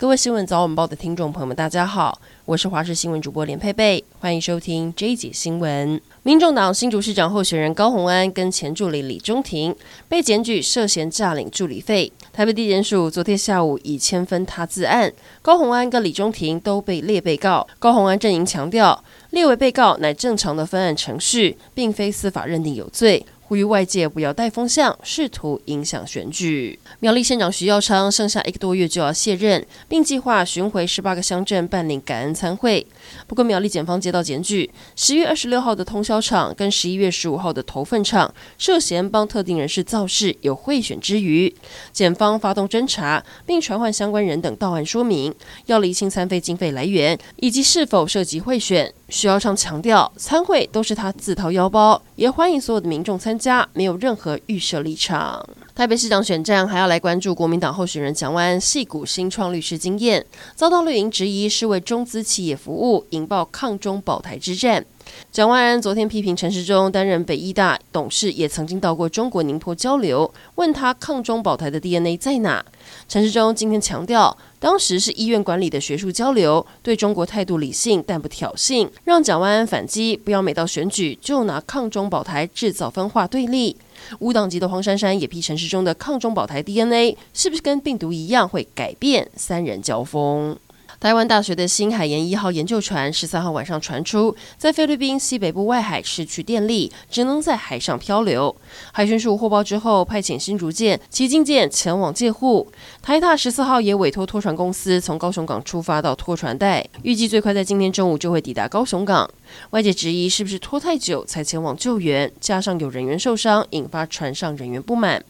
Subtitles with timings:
[0.00, 6.00] 各位新闻早晚报的听众朋友们，大家好，我是华视新闻主播连佩佩，欢迎收听这一节新闻。
[6.22, 9.76] 民众党新竹市长候选人高虹安跟前助理李中庭
[10.08, 17.68] 被检举涉嫌诈领助理费，台北地检署昨天下午已签分他自案，高虹安跟李中庭都被列被告。
[17.78, 23.22] 高虹安阵营强调，列为被告乃正常的分案程序，并非司法认定有罪。
[23.50, 26.78] 呼吁外界不要带风向，试图影响选举。
[27.00, 32.86] 苗栗县长徐耀昌剩下一个多月就要卸任，并计划巡回十八个乡镇办理感恩餐会。
[33.26, 41.52] 不过，苗栗检方接到检举，十月二十六号的通宵场跟十一月十五号的头份场涉嫌帮特定人士造势，有贿选之余。
[41.92, 45.34] 检方发动侦查，并传唤相关人等到案说明，
[45.66, 48.94] 要厘清餐费经费来源以及是否涉及贿选。
[49.10, 55.44] 徐耀昌强调，参会都是他自掏腰包，也欢迎所有的民众参加，没有任何预设立场。
[55.74, 64.86] 台北市长选战还要来关注国民党候选人蒋万安戏骨新创律师经验，遭到绿营质疑是为中资企业服务，引爆抗中保台之战。
[65.32, 72.64] 蒋万安昨天批评陈时中担任北医大董事，也曾经到过中国宁波交流，问他抗中保台的 DNA 在哪？
[73.08, 83.76] 陈时中今天强调，当时是医院管理的学术交流，对中国态度理性，但不挑衅，让蒋万安反击，不要每到选举就拿抗中保台制造分化对立。
[84.18, 89.28] 无党籍的黄珊珊也批陈时中的抗中保台 DNA 是不是跟病毒一样会改变？
[89.36, 90.56] 三人交锋。
[91.00, 98.54] 台湾大学的新海研一号研究船十三号晚上传出，在菲律宾西北部外海失去电力，只能在海上漂流。
[98.92, 102.70] 海巡署获报之后，派遣新竹舰、旗津舰前往借护。
[103.00, 109.30] 台大十四号也委托拖船公司从高雄港出发到拖船带，预计最快在今天中午就会抵达高雄港。
[109.70, 115.22] 外界质疑是不是拖太久才前往救援，加上有人员受伤，引发船上人员不满。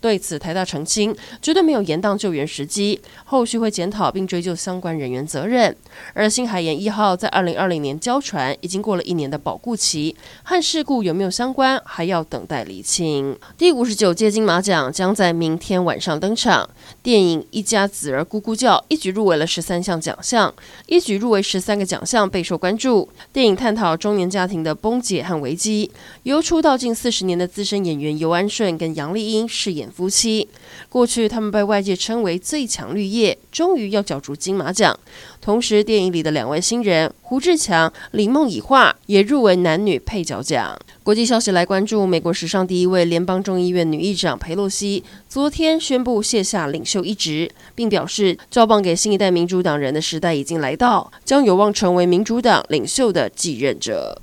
[0.00, 5.74] 对此，台大澄清，绝对没有延宕救援时机，后续会检讨并追究相关人员责任。
[6.14, 10.14] 而新海研一号在二零二零年交船，已经过了一年的保固期，
[10.44, 13.36] 和事故有没有相关，还要等待厘清。
[13.58, 16.70] 第五十九届金马奖将在明天晚上登场，
[17.02, 20.54] 电影《一家子儿咕咕叫》一举入围了十三项奖项，
[20.86, 23.08] 一举入围十三个奖项备受关注。
[23.32, 25.90] 电影太探讨中年家庭的崩解和危机，
[26.22, 30.46] 由出道近四十年的资深演员尤安顺跟杨丽英饰演夫妻，
[30.88, 34.96] 过去他们被外界称为最强绿叶，终于要角逐金马奖。
[35.40, 40.78] 同时，电影里的两位新人胡志强、李梦以化也入围男女配角奖。
[41.02, 54.14] 国际消息来关注，美国史上第一位联邦众议院女议长佩洛西昨天宣布卸下领袖一职，并表示交棒给新一代民主党人的时代已经来到，将有望成为民主党领袖的继任者。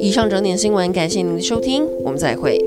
[0.00, 2.58] 以上整点新闻，感谢您的收听，我们再会。